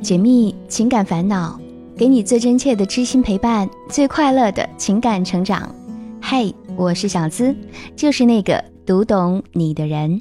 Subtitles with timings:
[0.00, 1.58] 解密情感烦恼，
[1.96, 5.74] 给你最真切的知心陪伴，最快乐的情感成长。
[6.22, 7.54] 嘿，我是小资，
[7.96, 10.20] 就是那个读懂你的人。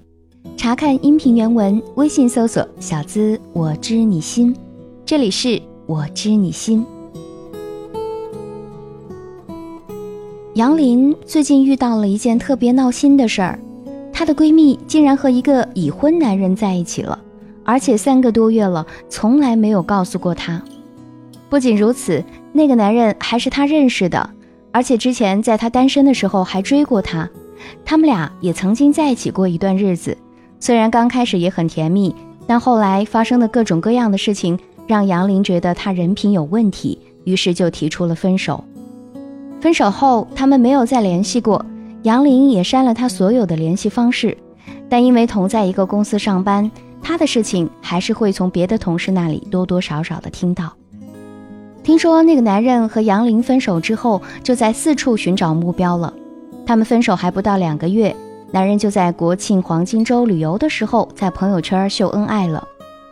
[0.56, 4.56] 查看音频原文，微信搜索“小资我知你心”，
[5.06, 6.84] 这里是我知你心。
[10.56, 13.60] 杨林最近遇到了一件特别闹心的事儿，
[14.12, 17.20] 她的闺蜜竟然和一个已婚男人在一起了。
[17.68, 20.64] 而且三个多月了，从来没有告诉过他。
[21.50, 22.24] 不仅如此，
[22.54, 24.30] 那个男人还是他认识的，
[24.72, 27.30] 而且之前在他单身的时候还追过他。
[27.84, 30.18] 他们俩也曾经在一起过一段日子，
[30.62, 32.16] 虽然刚开始也很甜蜜，
[32.48, 38.64] 但后来发生的各种各样的事情让杨林觉得他人品有问题，于是就提出了分手。
[39.60, 41.66] 分手后，他们没有再联系过，
[42.04, 44.38] 杨林也删了他所有的联系方式。
[44.88, 46.72] 但因为同在一个公司上班。
[47.08, 50.74] 他的事情还是会从别的同事那里多多少少的听到。
[51.82, 56.14] 听说那个男人和杨林分手之后，就在四处寻找目标了。
[56.66, 58.14] 他们分手还不到两个月，
[58.52, 62.68] 男人就在国庆黄金周旅游的时候，在朋友圈秀恩爱了。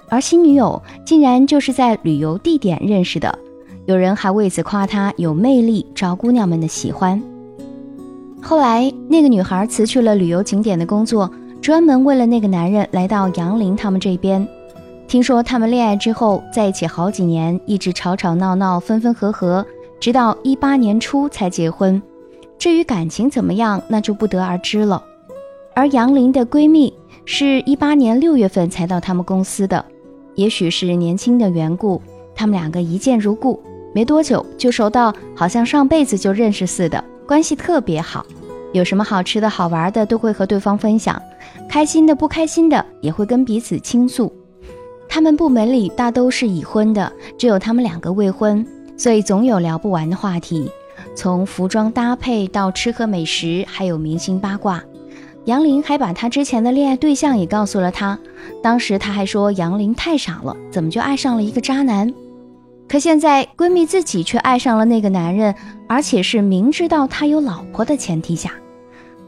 [0.09, 3.39] 而新女友竟然就是在旅游地点认识的，
[3.85, 7.23] 有人还为此夸他有魅力，招姑娘们的喜欢。
[8.41, 11.31] 后来那个女孩辞去了旅游景点的工作。
[11.65, 14.47] 专门为了那个男人来到杨林他们这边，
[15.07, 19.65] 听说他们恋爱之后在一起好几年，一直吵吵闹闹，分分合合，
[19.99, 21.99] 直到一八年初才结婚。
[22.59, 25.03] 至于感情怎么样，那就不得而知了。
[25.73, 26.93] 而杨林的闺蜜
[27.25, 29.83] 是一八年六月份才到他们公司的，
[30.35, 31.99] 也许是年轻的缘故，
[32.35, 33.59] 他们两个一见如故，
[33.91, 38.23] 没多久就熟到好像上辈子就认识似的，关系特别好。
[38.75, 41.21] 有什么好吃的好玩的都会和对方分享，
[41.69, 44.29] 开心的不开心的也会跟彼此倾诉。
[45.07, 50.69] 他们部门里大都是已婚的，只有他们两个未婚，所以总有聊不完的话题，
[51.15, 54.83] 从服装搭配到吃喝美食，还有明星八卦。
[55.45, 58.19] 杨林还把他之前的恋爱对象也告诉了他，
[58.61, 62.13] 当时他还说杨林太傻了，怎么就爱上了一个渣男？
[62.89, 65.55] 可现在闺蜜自己却爱上了那个男人，
[65.87, 68.51] 而且是明知道他有老婆的前提下。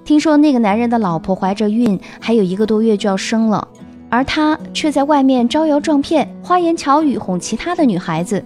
[0.08, 3.68] 听说那个男人的老婆怀着孕，还有一个多月就要生了，
[4.08, 8.42] 而他却在外面招摇撞骗、花言巧语哄其他的女孩子。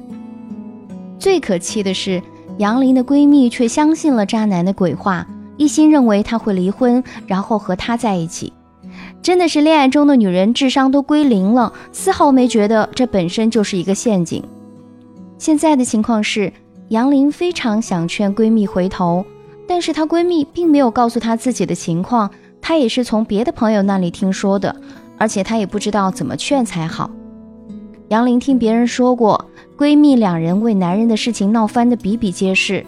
[1.20, 2.20] 最可气的是，
[2.58, 8.52] 杨林的闺蜜却相信了渣男的鬼话，一心认为他会离婚，然后和他在一起。
[9.22, 14.44] 真的是恋爱中的女人智商都归零了，丝毫没觉得这本身就是一个陷阱。
[15.38, 16.52] 现在的情况是，
[16.88, 19.24] 杨林非常想劝闺蜜回头。
[19.72, 22.30] 但是她闺蜜并没有告诉她自己的情况，
[22.62, 24.76] 她也是从别的朋友那里听说的，
[25.18, 27.10] 而且她也不知道怎么劝才好。
[28.10, 29.46] 杨林听别人说过，
[29.78, 32.86] 闺蜜两人为男人的事情闹翻的比比皆是，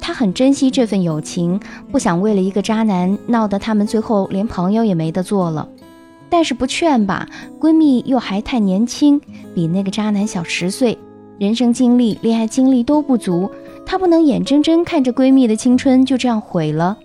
[0.00, 1.60] 她很珍惜这份友情，
[1.92, 5.68] 不想为了一个渣男闹得他们最后连朋友也没得做了。
[6.28, 7.28] 但是不劝吧，
[7.60, 9.20] 闺蜜又还太年轻，
[9.54, 10.98] 比那个渣男小十岁，
[11.38, 13.48] 人生经历、恋爱经历都不足。
[13.86, 16.98] 她不能眼睁睁看着闺蜜的青春就这样毁了。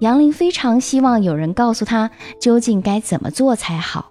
[0.00, 4.10] 杨林非常希望有人告诉她究竟该怎么做才好。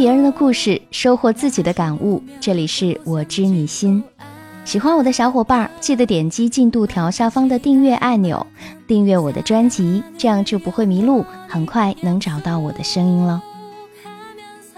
[0.00, 2.22] 别人的故事，收获自己的感悟。
[2.40, 4.02] 这里是我知你心，
[4.64, 8.46] 喜欢我的小伙伴记得点击进度条下方的订阅按钮，
[8.86, 13.42] 订阅我的专辑，这样就不会迷路，很快能找到我的声音了。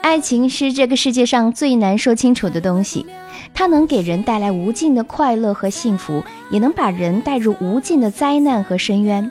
[0.00, 3.06] 爱情是这个世界上最难说清楚的东西，
[3.54, 9.30] 它能给人带来无尽的快乐和幸福，也能把人带入无尽的灾难和深渊。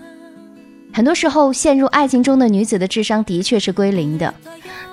[0.93, 4.33] 很多时候，陷入爱情中的女子的智商的确是归零的。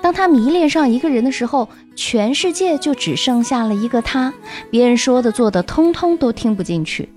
[0.00, 4.32] 当她迷恋上一个人的时候，全世界就只剩下了一个他，
[4.70, 7.08] 别人说的做的通通都听不进去。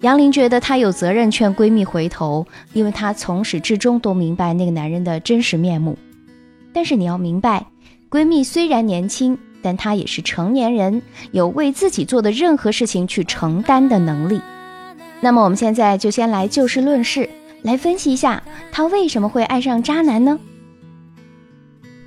[0.00, 5.96] 杨林觉得她有责任劝闺蜜回头，因为她从始至终都明白那个男人的真实面目。
[6.72, 7.66] 但是你要明白。
[8.10, 14.40] 闺蜜虽然年轻，但她也是成年人，有为自己做的任何事情去承担的能力。
[15.20, 17.28] 那么我们现在就先来就事论事，
[17.62, 18.42] 来分析一下
[18.72, 20.40] 她为什么会爱上渣男呢？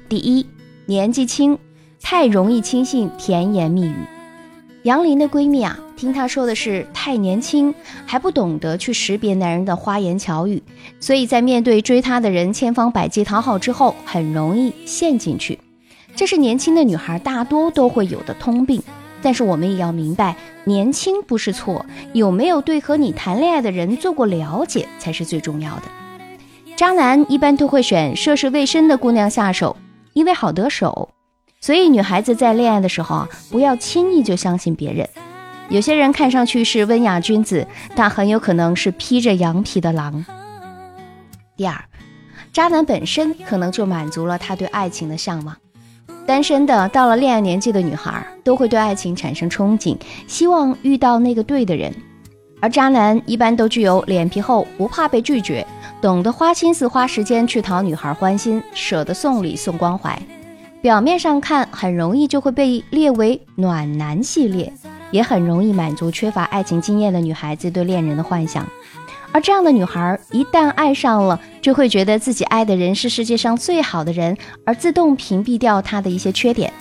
[0.09, 0.45] 第一，
[0.85, 1.57] 年纪轻，
[2.01, 3.95] 太容易轻信甜言蜜语。
[4.83, 7.73] 杨林的闺蜜啊，听她说的是太年轻，
[8.05, 10.61] 还不懂得去识别男人的花言巧语，
[10.99, 15.57] 所以在面对追她的人千方百计讨好之后，很容易陷进去。
[16.15, 18.83] 这是年轻的女孩大多都会有的通病。
[19.21, 20.35] 但是我们也要明白，
[20.65, 25.83] 年轻不是错，有没有对和你谈恋爱的人做过了解才是最重要的。
[26.75, 29.77] 渣男一般都会选涉世未深的姑娘下手，
[30.13, 31.09] 因为好得手。
[31.59, 35.07] 所以女孩子在恋爱的时候啊，不要轻易就相信别人。
[35.69, 37.65] 有些人看上去是温雅君子，
[37.95, 40.25] 但很有可能是披着羊皮的狼。
[41.55, 41.83] 第二，
[42.51, 45.55] 渣男本身可能就满足了他对爱情的向往。
[46.25, 51.93] 单身的到了恋爱年纪的女孩，都会对爱情产生憧憬，希望遇到那个对的人。
[52.61, 55.65] 而渣男一般都具有脸皮厚，不怕被拒绝，
[56.03, 60.21] 懂得花心思、花时间去讨女孩欢心，舍得送礼、送关怀。
[60.81, 64.73] 表面上看，很容易就会被列为暖男系列，
[65.11, 68.67] 也很容易满足缺乏爱情经验的女孩子对恋人的幻想。
[69.31, 76.73] 而这样的女孩一旦爱上了，就会觉得自己爱的人是世界上最好的人，而自动屏蔽掉他的一些缺点，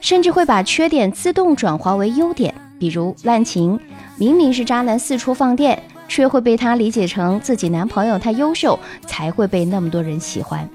[0.00, 2.54] 甚至会把缺点自动转化为优点。
[2.78, 3.78] 比如滥情，
[4.16, 10.68] 明明是渣男四处放电，却会被他理解成自己男朋友太优秀，才会被那么多人喜欢。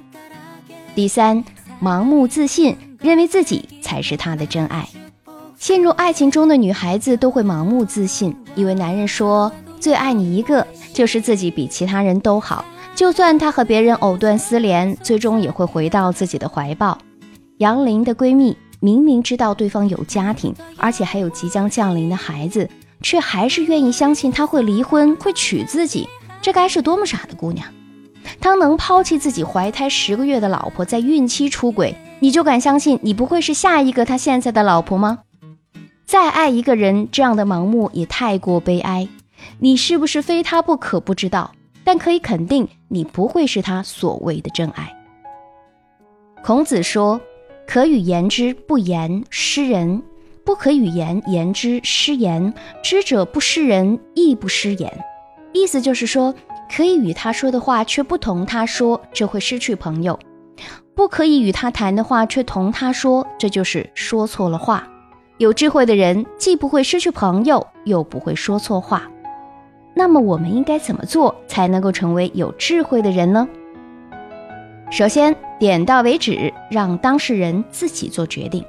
[0.95, 1.44] 第三，
[1.81, 4.88] 盲目自信，认为自己才是他的真爱。
[5.57, 10.65] 陷入爱情中的女孩子都会盲目自信，以为男人说最爱你一个。
[10.94, 12.65] 就是自己比其他人都好，
[12.95, 16.97] 就算她和别人藕断丝连，最终也会回到自己的怀抱。
[17.57, 22.68] 杨林的闺蜜明明知道对方有家庭，而且还有即将降临的孩子，
[23.02, 26.08] 却还是愿意相信他会离婚，会娶自己。
[26.42, 27.68] 这该是多么傻的姑娘！
[28.40, 35.20] 她能抛弃自己怀胎十个月的老婆，在孕期出轨，你就敢相信你不会是下一个他现在的老婆吗？
[36.06, 39.08] 再爱一个人，这样的盲目也太过悲哀。
[39.60, 41.00] 你是不是非他不可？
[41.00, 41.54] 不知道，
[41.84, 44.94] 但可以肯定，你不会是他所谓的真爱。
[46.44, 47.20] 孔子说
[47.68, 50.02] ：“可与言之不言，失人；
[50.48, 52.54] 不可与言言之，失言。
[52.82, 54.90] 知者不失人，亦不失言。”
[55.52, 56.34] 意思就是说，
[56.74, 60.18] 可以与他说的话却不同他说，这会失去朋友；
[60.96, 64.88] 不可以与他谈的话却同他说，这就是说错了话。
[65.38, 69.04] 有智慧的人，既不会失去朋友，又不会说错话。
[69.94, 73.46] 那么我们应该怎么做才能够成为有智慧的人呢？
[74.90, 78.64] 首先，点到为止，让当事人自己做决定。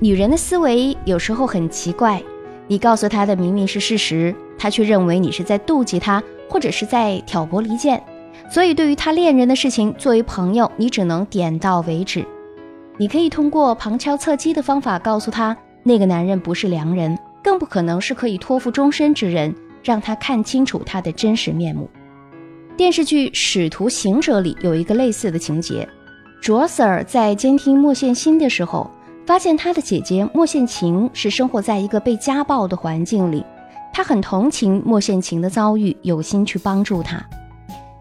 [0.00, 2.22] 女人的思维有时候很奇怪，
[2.66, 8.02] 你告诉她的明明是事实，她却认为你是在妒忌她，或者是在挑拨离间。
[8.50, 12.24] 所以，对于她恋人的事情，作为朋友，你只能点到为止。
[12.98, 19.54] 你可以通过旁敲侧击的方法告诉她，那个男人不是良人，更不可能是可以托付终身之人。
[19.84, 21.90] 让他看清楚他的真实面目。
[22.76, 25.88] 电视剧《使徒行者》里有一个类似的情节：
[26.40, 28.88] 卓 Sir 在监听莫宪星的时候，
[29.26, 33.44] 发现他的姐姐莫宪晴是生活在一个被家暴的环境里。
[33.92, 37.22] 他很同情莫宪晴的遭遇，有心去帮助她。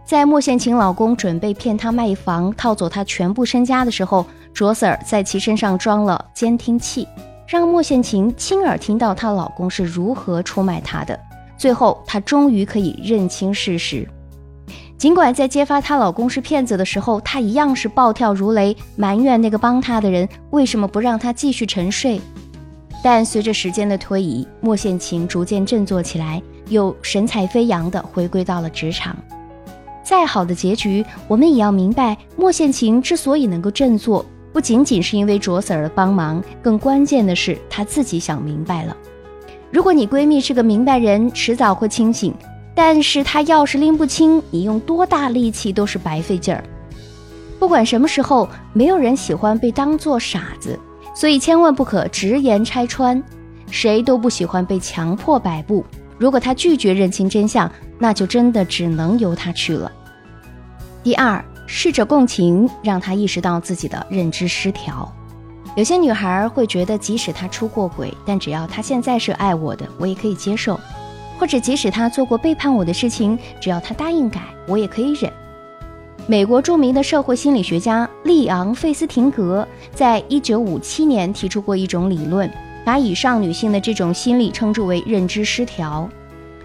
[0.05, 7.07] 在莫宪晴老公准备骗她卖房、套走她全部身家的时候，卓 Sir 在其身上装了监听器，
[7.45, 11.19] 让莫宪晴亲耳听到她老公是如何出卖她的。
[11.57, 14.07] 最后，她终于可以认清事实。
[15.01, 22.21] 尽管在揭发她老公是骗子的时候，她一样是暴跳如雷，埋怨那个帮她的人为什么不让她继续沉睡。
[23.03, 26.39] 但随着时间的推移，莫宪晴逐渐振作起来，
[26.69, 29.17] 又神采飞扬地回归到了职场。
[30.03, 38.95] 再好的结局，我们也要明白，莫宪晴之所以能够振作，不仅仅是因为卓 Sir 的帮忙，更关键的是她自己想明白了。
[39.71, 42.31] 如果你闺蜜是个明白人，迟早会清醒。
[42.73, 46.63] 但是他要是拎不清，你用多大力气都是白费劲儿。
[47.59, 50.79] 不管什么时候，没有人喜欢被当做傻子，
[51.15, 53.21] 所以千万不可直言拆穿。
[53.69, 55.85] 谁都不喜欢被强迫摆布。
[56.17, 59.91] 如果他拒绝认清真相，那就真的只能由他去了。
[61.03, 65.11] 第二，试着共情，让他意识到自己的认知失调。
[65.75, 70.75] 有些女孩会觉得，即使他出过轨，但只要他现在是爱我的，我也可以接受；
[71.41, 75.33] 或者即使他做过背叛我的事情，只要他答应改，我也可以忍。
[76.27, 82.47] 美国著名的社会心理学家利昂·费斯廷格在一九五七年提出过一种理论，
[82.85, 86.07] 把以上女性的这种心理称之为认知失调，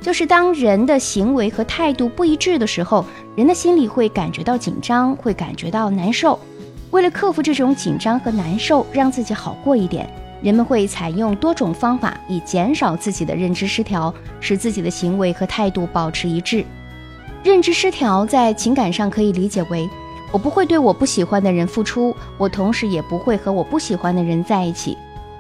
[0.02, 3.02] 就是当人的行为和态度不一致的时候，
[3.35, 6.38] 人的心里会感觉到紧张，会感觉到难受。
[6.90, 10.06] 为了克服这种紧张和难受，让自己好过一点，
[10.43, 16.64] 人们会采用多种方法，以减少自己的认知失调，使自己的行为和态度保持一致。
[17.43, 19.88] 认知失调在情感上可以理解为：
[20.33, 24.97] 我不会对我不喜欢的人付出，我同时也不会和我不喜欢的人在一起。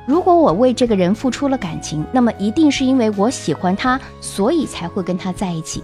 [0.06, 5.82] 如果我为这个人付出了感情，那么一定是因为我喜欢他，所以才会跟他在一起。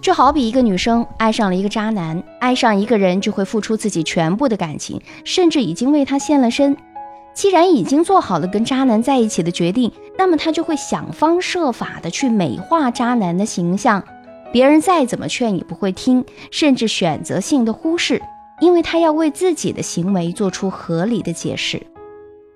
[0.00, 6.76] 就好比一个女生爱上了一个渣男，爱上一个人就会付出自己全部的感情，甚至已经为他献了身。
[7.38, 14.02] 既然已经做好了跟渣男在一起的决定，那么他就会想方设法的去美化渣男的形象，
[14.50, 18.20] 别人再怎么劝也不会听，甚至选择性的忽视，
[18.60, 21.80] 因为他要为自己的行为做出合理的解释。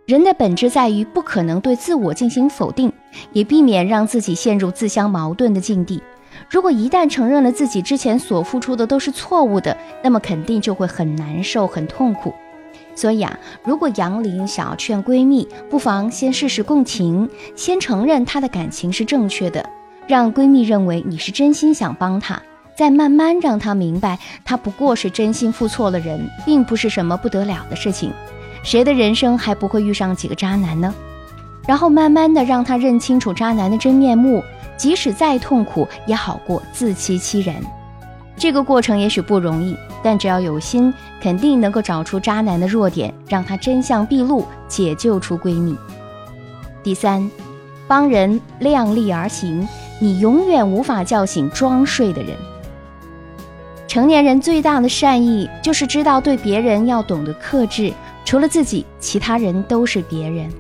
[0.05, 2.93] 人的本质在于不可能对自我进行否定，
[3.33, 6.03] 也避免让自己陷入自相矛盾的境地。
[6.51, 12.35] 如果一旦承认了自己之前所付出的都是错误的，那么肯定就会很难受、很痛苦。
[12.95, 19.65] 所以啊，如果杨林想要劝闺蜜，不妨先试试共情，先承认她的感情是正确的，
[20.07, 22.41] 让闺蜜认为你是真心想帮她，
[22.77, 28.13] 再慢慢让她明白，她不过是真心付错了人，并不是什么不得了的事情。
[28.63, 30.95] 谁的人生还不会遇上几个渣男呢？
[31.67, 34.43] 然后慢慢的让她认清楚渣男的真面目。
[34.75, 37.55] 即使再痛苦，也好过自欺欺人。
[38.43, 45.77] 这个过程也许不容易，但只要有心，肯定能够找出渣男的弱点，让他真相毕露，解救出闺蜜。
[46.83, 47.31] 第三，
[47.87, 49.69] 帮人量力而行，
[50.01, 52.37] 你永远无法叫醒装睡的人。
[53.87, 57.93] 成年人最大的善意，就是知道对别人要懂得克制，
[58.25, 60.51] 除了自己，其他人都是别人。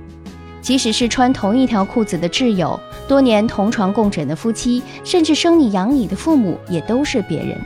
[0.60, 7.60] 即使是穿同一条裤子的挚友，多年同床共枕的夫妻，甚至生你养你的父母，也都是别人。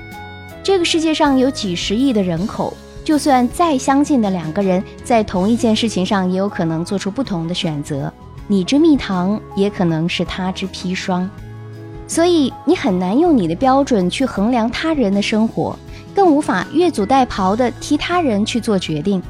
[0.67, 8.13] 这个世界上有几十亿的人口，就算再相近的两个人，在同一件事情上，也有可能做出不同的选择。
[8.49, 11.31] 你之蜜糖，也可能是他之砒霜。
[12.09, 15.79] 所以，你很难用你的标准去衡量他人的生活，
[16.13, 19.23] 更无法越俎代庖地替他人去做决定。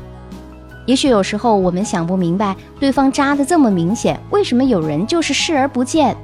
[0.87, 6.17] 也许有时候我们想不明白，对方渣的这么明显，为什么有人就是视而不见？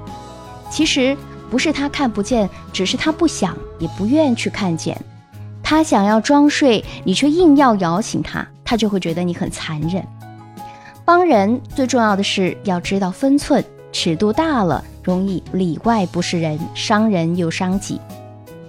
[0.70, 1.14] 其实
[1.52, 4.98] 不是他看不见，只是他不想也不愿去看见。
[5.62, 10.02] 他想要装睡，你却硬要摇醒他，他就会觉得你很残忍。
[11.04, 18.00] 帮人最重要的是要知道分寸，尺度大了容易里外不是人，伤人又伤己。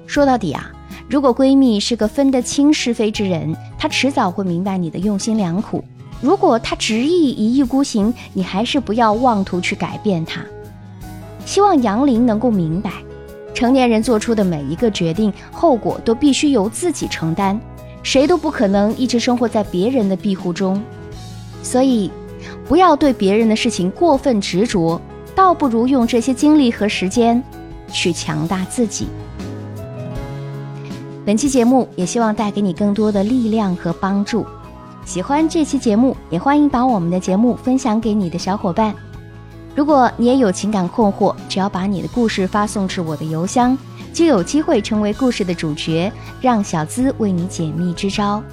[0.06, 0.70] 说到底啊。
[1.10, 5.82] 如果闺蜜是个分得清是非之人，她迟早会明白你的用心良苦。
[6.20, 10.42] 如果她执意一意孤行，你还是不要妄图去改变她。
[11.46, 12.92] 希望杨林能够明白，
[13.54, 17.60] 成年人做出的每一个决定，后果都必须由自己承担，
[18.02, 20.82] 谁都不可能一直生活在别人的庇护中。
[21.62, 22.12] 所以，
[22.68, 25.00] 不要对别人的事情过分执着，
[25.36, 27.42] 倒不如用这些精力和时间，
[27.92, 29.08] 去强大自己。
[31.26, 34.46] 本期节目也希望带给你更多的力量和帮助。
[35.06, 38.94] 喜欢这期节目，也欢迎把我们的节目分享给你的小伙伴。
[39.76, 43.78] 如果你也有情感困惑，只要把你的故事发送至我的邮箱，
[44.14, 48.44] 就有机会成为故事的主角，让小资为你解密支招。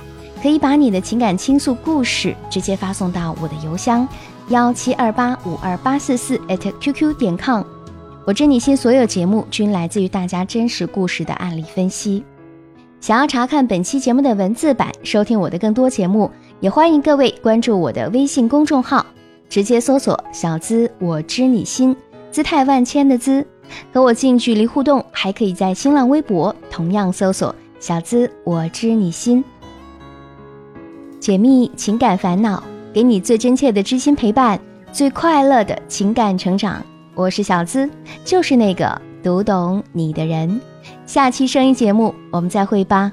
[0.43, 4.09] 可以把你的情感倾诉故事直接发送到我的邮箱
[4.49, 7.63] 幺七二八五二八四四 @QQ 点 com。
[8.25, 12.25] 我知你心所有节目均来自于大家真实故事的案例分析。
[13.03, 19.05] 想要查看本期节目的文字版，收听我的更多节目，也欢迎各位关注我的微信公众号，
[19.51, 21.95] 直接搜索“小资我知你心”，
[22.31, 23.45] 姿态万千的“资”，
[23.93, 25.05] 和我近距离互动。
[25.11, 29.45] 还可以在新浪微博同样搜索“小资我知你心”，
[31.19, 34.59] 解密情感烦恼，给你最真切的知心陪伴，
[34.93, 36.81] 最快乐的情感成长。
[37.17, 37.91] 我是小资，
[38.25, 40.61] 就是那个读懂你的人。
[41.07, 43.11] 下期声音节目，我们再会吧。